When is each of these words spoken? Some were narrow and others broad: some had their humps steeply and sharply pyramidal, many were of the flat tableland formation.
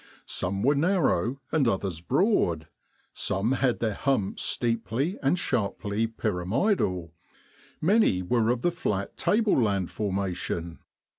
Some 0.25 0.63
were 0.63 0.73
narrow 0.73 1.39
and 1.51 1.67
others 1.67 2.01
broad: 2.01 2.67
some 3.13 3.51
had 3.51 3.77
their 3.79 3.93
humps 3.93 4.41
steeply 4.41 5.19
and 5.21 5.37
sharply 5.37 6.07
pyramidal, 6.07 7.13
many 7.79 8.23
were 8.23 8.49
of 8.49 8.63
the 8.63 8.71
flat 8.71 9.15
tableland 9.15 9.91
formation. 9.91 10.79